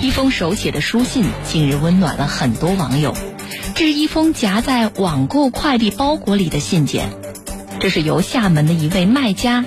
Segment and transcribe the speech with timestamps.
[0.00, 3.14] 一封手写的书信，近日温暖了很多网友。
[3.74, 7.10] 这是一封夹在网购快递包裹里的信件，
[7.78, 9.64] 这是由厦门的一位卖家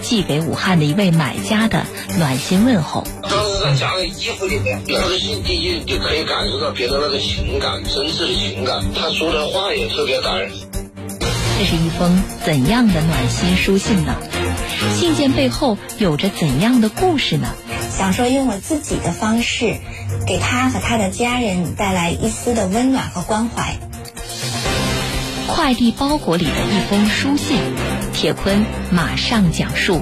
[0.00, 1.84] 寄给武汉的一位买家的
[2.18, 3.04] 暖心问候。
[3.22, 8.82] 当时他夹在衣服里面，他的信第一就可以感受到别的那个情感，真挚的情感。
[8.94, 10.50] 他说的话也特别感人。
[11.58, 14.14] 这是一封怎样的暖心书信呢？
[14.94, 17.48] 信件背后有着怎样的故事呢？
[18.00, 19.78] 想说用我自己的方式，
[20.26, 23.78] 给他和他的家人带来一丝的温暖和关怀。
[25.46, 27.60] 快递包裹里的一封书信，
[28.14, 30.00] 铁坤马上讲述。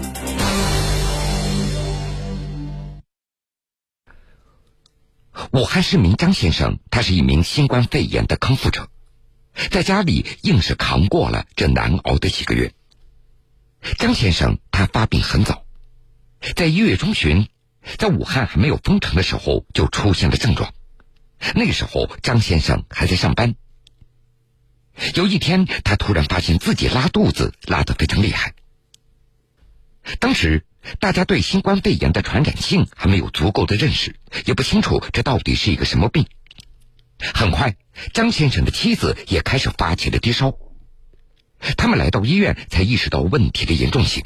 [5.50, 8.86] 武汉市民张先生，他是一名新冠肺炎的康复者，
[9.72, 12.72] 在家里硬是扛过了这难熬的几个月。
[13.98, 15.64] 张先生他发病很早，
[16.54, 17.48] 在一月中旬。
[17.96, 20.74] 在武汉还没有封城的时候，就出现了症状。
[21.54, 23.54] 那个时候，张先生还在上班。
[25.14, 28.54] 有一天，他突然发现自己拉肚子，拉得非常厉害。
[30.18, 30.66] 当时，
[31.00, 36.26] 大家对新冠肺炎的传染性还没有足够的认识，也不清楚这到底是一个什么病。
[37.20, 37.76] 很快，
[38.12, 40.56] 张先生的妻子也开始发起了低烧。
[41.76, 44.24] 他们来到医院，才意识到问题的严重性。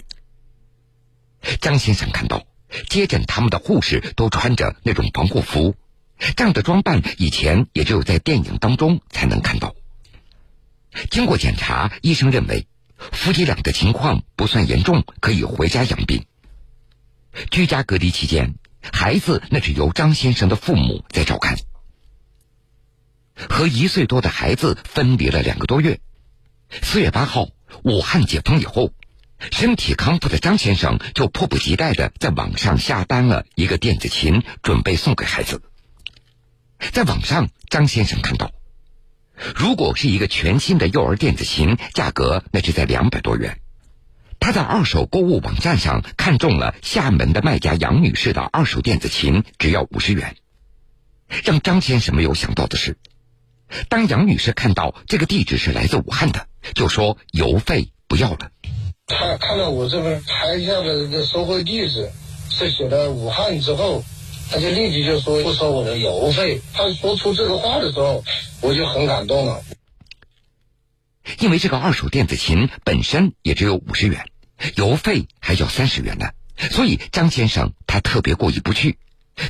[1.61, 2.47] 张先生看到。
[2.89, 5.77] 接诊他们的护士都穿着那种防护服，
[6.37, 9.75] 这样的装扮以前也只有在电影当中才能看到。
[11.11, 16.27] 经过检查，医生认为夫妻俩的情况不算严重，可以回家养病。
[17.51, 18.55] 居家隔离期间，
[18.93, 21.57] 孩子那是由张先生的父母在照看。
[23.49, 26.01] 和一岁多的孩子分离了两个多月，
[26.83, 27.49] 四月八号，
[27.83, 28.93] 武汉解封以后。
[29.51, 35.63] 身体康复的张先生就迫不及待的在网上下单了一个电子琴，准备送给孩子。
[36.93, 38.53] 在网上，张先生看到，
[39.55, 43.59] 如果是一个全新的幼儿电子琴，价格那是在两百多元。
[44.39, 50.37] 他在二手购物网站上看中了厦门的卖家杨女士的二手电子琴，只要五十元。
[51.45, 52.99] 让张先生没有想到的是，
[53.89, 58.51] 当杨女士看到这个地址是来自武汉的，就说邮费不要了。
[59.13, 62.11] 他看到我这边拍下的这个收货地址
[62.51, 64.03] 是写的武汉之后，
[64.51, 66.61] 他就立即就说不收我的邮费。
[66.73, 68.25] 他说出这个话的时候，
[68.63, 69.63] 我就很感动了。
[71.39, 74.27] 因为这个二手电子琴本身也只有五十元，
[74.77, 76.31] 邮费还要三十元呢，
[76.71, 78.99] 所以张先生他特别过意不去，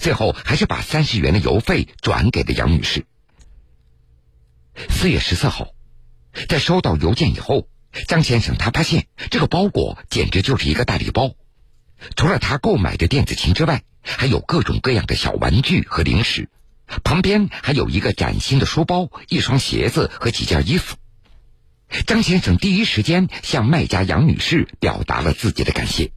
[0.01, 3.06] 最后还是把三十元的邮费转给了杨女士。
[4.91, 5.69] 四月十四号，
[6.49, 7.69] 在收到邮件以后。
[8.08, 11.34] 张先生他发现这个包裹简直就是一个大礼包，
[12.16, 16.48] 除了他购买的电子琴之外，还有各种各样的小玩具和零食，
[17.04, 20.97] 旁边还有一个崭新的书包、一双鞋子和几件衣服。
[22.06, 26.12] 张先生第一时间向卖家杨女士表达了自己的感谢，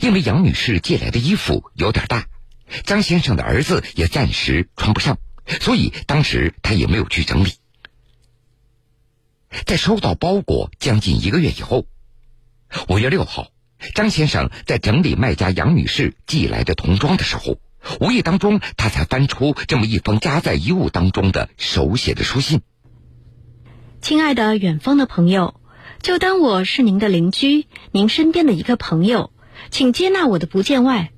[0.00, 2.26] 因为杨女士借来的衣服有点大，
[2.84, 5.18] 张先生的儿子也暂时穿不上，
[5.62, 7.54] 所以当时他也没有去整理。
[9.66, 11.86] 在收到包裹将近一个月以后，
[12.88, 13.48] 五月六号，
[13.94, 17.58] 张先生在整理卖家杨女士寄来的童装的时候，
[18.00, 22.62] 无意当中他才翻出这么一封夹在衣物当中的手写的书信。
[24.00, 25.60] 亲爱的远方的朋友，
[26.00, 29.32] 就当我是您的邻居，您身边的一个朋友，
[29.70, 31.12] 请接纳我的不见外。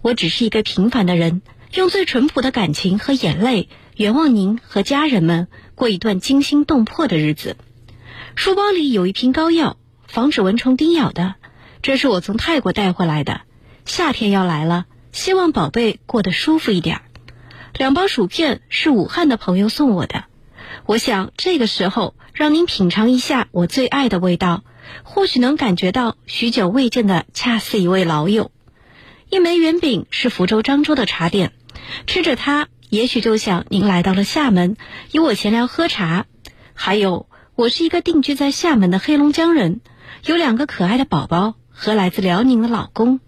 [0.00, 1.42] 我只是一个平凡的人，
[1.74, 7.56] 用最淳朴的感情和眼泪，远望您和家人们过一段惊心动魄的日子。
[8.34, 9.76] 书包里有一瓶膏药，
[10.06, 11.34] 防止蚊虫叮咬的，
[11.82, 13.42] 这是我从泰国带回来的。
[13.84, 17.02] 夏天要来了，希望宝贝过得舒服一点。
[17.76, 20.24] 两包薯片是武汉的朋友送我的，
[20.86, 24.64] 我想这个时候让您品尝一下我最爱的味道，
[25.02, 28.50] 或许能感觉到许久未见的恰似一位老友。
[29.28, 31.52] 一枚圆饼是福州漳州的茶点，
[32.06, 34.76] 吃着它，也许就像您来到了厦门，
[35.12, 36.26] 与我闲聊喝茶。
[36.74, 37.26] 还有。
[37.62, 39.82] 我是一个定居在厦门的黑龙江人，
[40.24, 43.20] 有两个可爱的宝宝和来自辽宁的老公。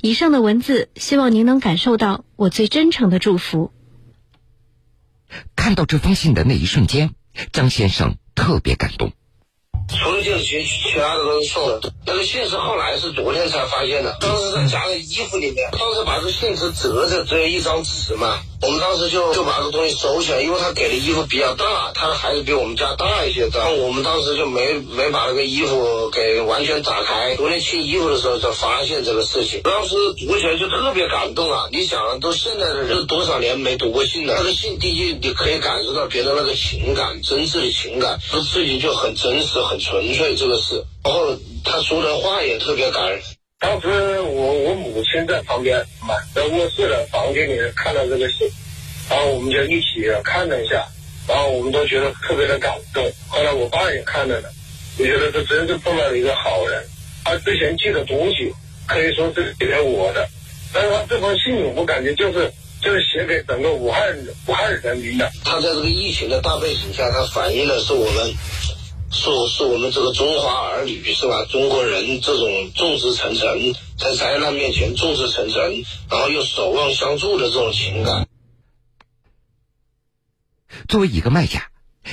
[0.00, 3.72] 以上的文字，希望您能感受到我最真诚的祝福。
[5.56, 7.10] 看到这封信的那一瞬间，
[7.50, 9.10] 张先生特别感动。
[9.88, 11.92] 除了电子琴，其他的都是送的。
[12.06, 18.38] 那个信是后来是昨天才发现的，当时在夹在衣服里面，当时把这信纸折着，只有一张纸嘛。
[18.60, 27.36] 我们当时就就把这个东西收起来，因为他给的衣服比较大，他的孩子比我们家大一些，然后我们当时就没没把那个衣服给完全打开。
[27.36, 31.68] 昨天清衣服的时候才发现这个事情，当时读起来就特别感动啊！
[31.70, 40.34] 你想，都现在的人多少年没读过信了，那个信第一你可以感受到别人那个情感，真挚的情感，这事情就很真实、很纯粹。
[40.34, 43.22] 这个事，然后他说的话也特别感人。
[43.60, 43.88] 当时
[44.20, 45.84] 我我母亲在旁边，
[46.32, 48.48] 在卧室的房间里面看到这个信，
[49.10, 50.86] 然后我们就一起看了一下，
[51.26, 53.04] 然后我们都觉得特别的感动。
[53.26, 54.48] 后来我爸也看了呢，
[55.00, 56.84] 我觉得这真是碰到了一个好人。
[57.24, 58.52] 他之前寄的东西
[58.86, 60.28] 可以说是给我的，
[60.72, 64.16] 但是他这封信我感觉就是就是写给整个武汉
[64.46, 65.28] 武汉人民的。
[65.44, 68.32] 他在这个疫情的大背景下，他反映的是我们。
[69.10, 71.44] 是是我们这个中华儿女是吧？
[71.50, 78.28] 中国人这种众志成城，在灾难面前众志成城，然后又守望相助的这种情感。
[80.88, 81.68] 作为一个卖家，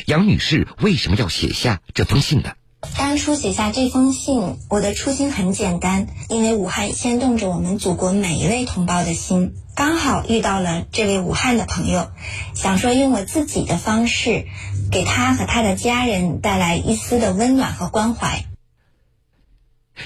[0.06, 2.54] 杨女士为什么要写下这封信呢？
[2.98, 9.56] 当初写下这封信，我的初心很简单，因为武汉牵动着我们祖国每一位同胞的心。
[9.76, 12.08] 刚好遇到了这位武汉的朋友，
[12.54, 14.46] 想说用我自己的方式，
[14.92, 18.46] 给他和他的家人带来一丝的温暖和关怀。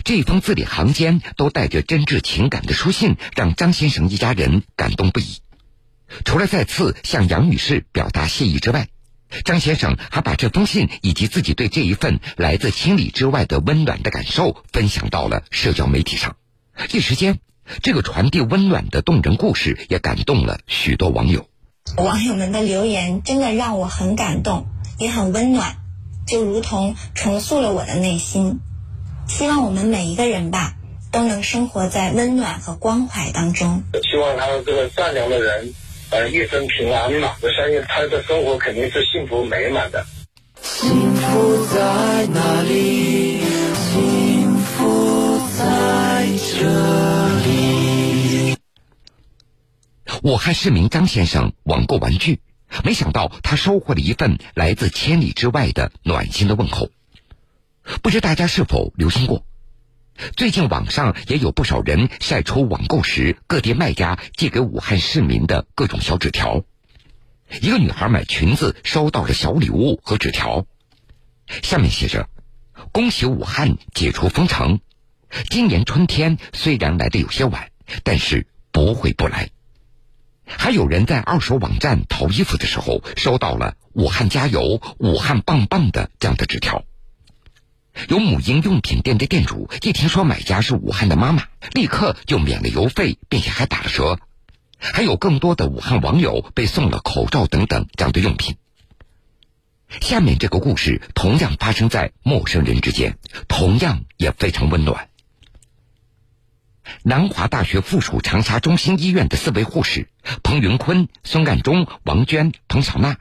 [0.03, 5.39] 这封字里行间都带着真挚情感的书信，让张先生一家人感动不已。
[6.25, 8.87] 除了再次向杨女士表达谢意之外，
[9.45, 16.35] 张先生还把这封信以及自己对这一份来自千里之外的温暖的感受分享到了社交媒体上，
[16.91, 17.39] 一时间。
[17.83, 21.47] 这个传递温暖的动人故事也感动了许多网友。
[21.97, 25.75] 网友们的留言真的让我很感动，也很温暖，
[26.25, 28.59] 就如同重塑了我的内心。
[29.27, 30.75] 希望我们每一个人吧，
[31.11, 33.83] 都能生活在温暖和关怀当中。
[34.09, 35.73] 希望他这个善良的人，
[36.11, 37.35] 呃，一生平安嘛。
[37.41, 40.05] 我相信他的生活肯定是幸福美满的。
[40.61, 43.41] 幸福在哪里？
[43.73, 47.78] 幸福在这。
[50.21, 52.41] 武汉市民张先生网购玩具，
[52.83, 56.89] 没想到他收获了一份来自千里之外的暖心的问候。
[58.01, 59.45] 不知大家是否留心过？
[60.35, 66.65] 最近网上也有不少人晒出网购时各地卖家寄给武汉市民的各种小纸条。
[67.61, 70.65] 一个女孩买裙子收到了小礼物和纸条，
[71.63, 72.27] 下面写着
[72.91, 74.81] ：“恭喜武汉解除封城，
[75.49, 77.71] 今年春天虽然来的有些晚，
[78.03, 79.49] 但是不会不来。”
[80.57, 86.83] 还有人在二手网站淘衣服的时候，收到了“武汉加油，武汉棒棒”的这样的纸条。
[88.07, 94.19] 有母婴用品店的店主一听说买家是武汉的妈妈，立刻就免了邮费，并且还打了折。
[94.77, 98.55] 还有更多的武汉网友被送了口罩等等这样的用品。
[100.01, 103.17] 下面这个故事同样发生在陌生人之间，
[103.47, 105.09] 同样也非常温暖。
[107.03, 110.09] 南华大学附属长沙中心医院的四位护士
[110.43, 113.17] 彭云坤、孙干忠、王娟、彭小娜，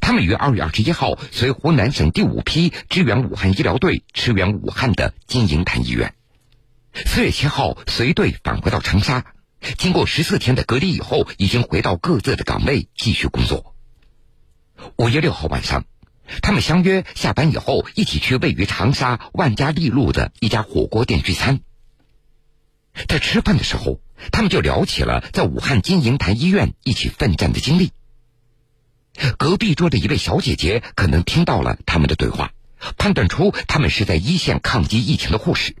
[0.00, 6.14] 他们于二月二十一号随湖南省第五批支援武汉医疗队驰援武汉的金银潭医院，
[6.92, 9.24] 四月七号随队返回到长沙，
[9.78, 13.74] 经过十四天的隔离以后，已经回到各自的岗位继续工作。
[14.96, 15.84] 五月六号晚上，
[16.42, 21.60] 他们相约下班以后一起去位于长沙万家丽路的一家火锅店聚餐。
[23.08, 24.00] 在吃饭的时候，
[24.32, 27.92] 他们就聊起了在武汉金银潭医院一起奋战的经历。
[29.38, 32.52] 隔壁桌的一位小姐姐可能听到了他们的对话，
[32.98, 35.76] 判断出他们是在一线抗击疫情的护士，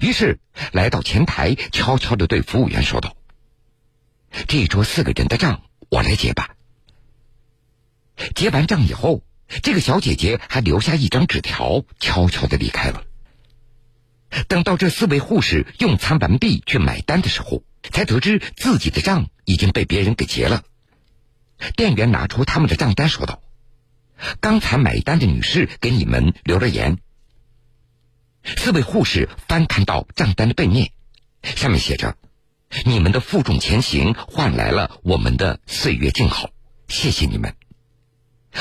[0.00, 0.40] 于是
[0.72, 3.16] 来到前台，悄悄的对服务员说道
[4.48, 6.50] ：“这一桌四个人的账我来结吧。”
[8.34, 9.22] 结完账以后，
[9.62, 13.04] 这个小姐姐还留下一张纸条，悄悄的离开了。
[14.48, 20.62] 等到这四位护士用餐完毕去买单的时候，才得知自己的账已经被别人给结了。
[21.76, 23.42] 店员拿出他们的账单说道
[24.40, 26.98] ：“刚才买单的女士给你们留了言。”
[28.44, 30.90] 四位护士翻看到账单的背面，
[31.42, 32.16] 上面写着
[32.84, 36.50] ：“你们的负重前行换来了我们的岁月静好，
[36.88, 37.54] 谢谢你们。”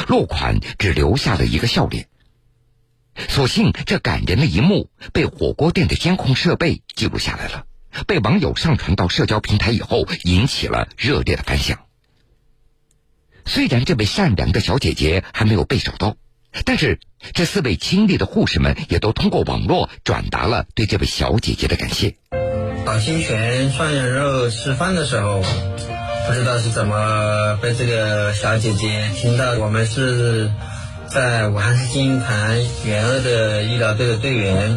[0.07, 2.07] 落款只留下了一个笑脸。
[3.29, 7.65] 所幸，这感人的一幕被火锅店的监控设备记录下来了，
[8.07, 11.79] 被网友上传到社交平台以后，引起了热烈的反响。
[13.45, 16.15] 虽然这位善良的小姐姐还没有被找到，
[16.65, 16.99] 但是
[17.33, 22.15] 这四位亲历的护士们也都通过网络转达了对这位小姐姐的感谢。
[22.85, 25.41] 打清泉涮羊肉吃饭的时候，
[26.27, 30.49] 不知道是怎么被这个小姐姐听到我们是
[31.13, 34.75] 在武汉市金银潭援鄂的医疗队的队员，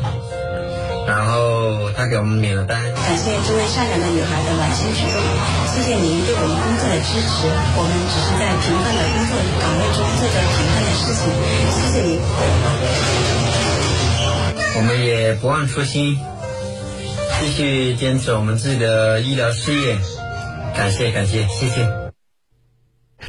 [1.07, 2.79] 然后他给我们免了单。
[2.93, 5.17] 感谢这位善良的女孩的暖心举动，
[5.73, 7.49] 谢谢您对我们工作的支持。
[7.75, 11.25] 我们只是在平凡的工作岗位中做着平凡的事情，
[11.73, 12.21] 谢谢您。
[14.77, 16.19] 我们也不忘初心，
[17.41, 19.97] 继续坚持我们自己的医疗事业。
[20.77, 22.06] 感谢感谢，谢谢。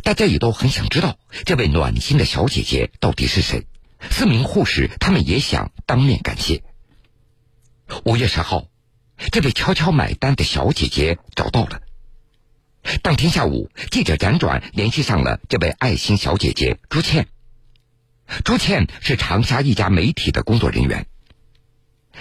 [0.04, 3.68] 大家也都很想知道这位暖心的小姐姐到底是谁。
[4.12, 6.64] 四名护士他们也想当面感谢。
[8.04, 8.68] 五月十号，
[9.32, 11.82] 这位悄悄买单的小姐姐找到了。
[13.02, 17.28] 当天下午，记者辗转联系上了这位爱心小姐姐朱倩。
[18.44, 21.08] 朱倩是长沙一家媒体的工作人员。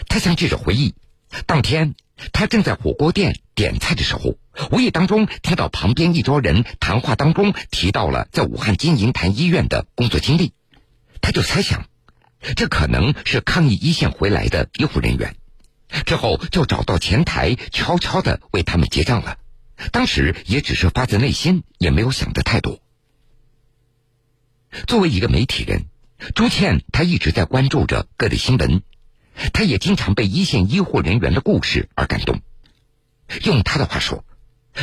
[0.08, 0.94] 她向记者回忆，
[1.44, 1.94] 当天
[2.32, 4.38] 他正在火锅店点菜的时候，
[4.70, 10.52] 无意当中听到旁边一桌人谈话当中提到了在武汉金银潭医院的工作经历，
[11.20, 11.86] 他就猜想，
[12.40, 15.36] 这可能是抗疫一线回来的医护人员。
[16.04, 19.38] 之后就找到前台，悄悄的为他们结账了。
[19.92, 22.80] 当时也只是发自内心，也没有想的太多。
[24.86, 25.84] 作为一个媒体人，
[26.34, 28.82] 朱倩她一直在关注着各类新闻。
[29.52, 32.40] 他也经常被一线医护人员的故事而感动。
[33.44, 34.24] 用他的话说，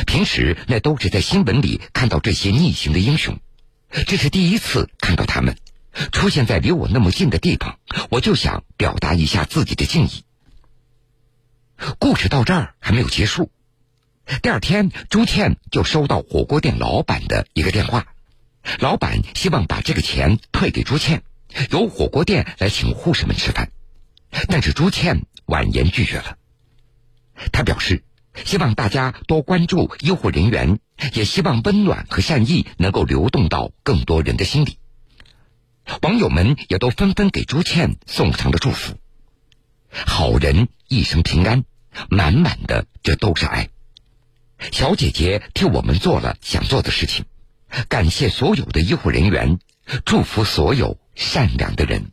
[0.06, 3.38] 平时那都是在新闻里看到这些逆行的英雄，
[4.06, 5.56] 这是第一次看到他们
[6.12, 7.78] 出现在离我那么近的地方，
[8.10, 10.24] 我就想表达一下自己的敬意。
[11.98, 13.50] 故事到这儿还没有结束。
[14.42, 18.06] 第二天，朱倩就收到火锅店老板的一个电话，
[18.78, 21.22] 老板希望把这个钱退给朱倩，
[21.70, 23.70] 由火锅店来请护士们吃饭。
[24.48, 26.36] 但是朱倩婉言拒绝了。
[27.52, 28.04] 他表示，
[28.44, 30.78] 希望大家多关注医护人员，
[31.12, 34.78] 也希望温暖和善意能够流动到更多人的心里。
[36.02, 38.94] 网友们也都纷纷给朱倩送上了祝福。
[39.90, 41.64] 好人一生平安，
[42.08, 43.68] 满满的这都是爱。
[44.72, 47.26] 小姐姐替我们做了想做的事情，
[47.88, 49.58] 感谢所有的医护人员，
[50.04, 52.10] 祝福所有善良的人。